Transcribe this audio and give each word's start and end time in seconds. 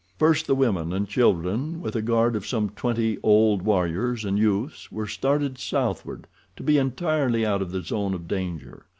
First 0.17 0.47
the 0.47 0.55
women 0.55 0.93
and 0.93 1.07
children, 1.07 1.79
with 1.79 1.95
a 1.95 2.01
guard 2.01 2.35
of 2.35 2.43
some 2.47 2.69
twenty 2.71 3.19
old 3.21 3.61
warriors 3.61 4.25
and 4.25 4.35
youths, 4.35 4.91
were 4.91 5.05
started 5.05 5.59
southward, 5.59 6.25
to 6.55 6.63
be 6.63 6.79
entirely 6.79 7.45
out 7.45 7.61
of 7.61 7.69
the 7.69 7.83
zone 7.83 8.15
of 8.15 8.27
danger. 8.27 8.87